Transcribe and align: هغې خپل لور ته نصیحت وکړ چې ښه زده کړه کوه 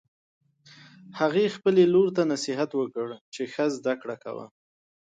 هغې 1.19 1.53
خپل 1.55 1.75
لور 1.93 2.07
ته 2.17 2.21
نصیحت 2.33 2.69
وکړ 2.75 3.07
چې 3.33 3.41
ښه 3.53 3.65
زده 3.77 3.93
کړه 4.01 4.15
کوه 4.23 4.45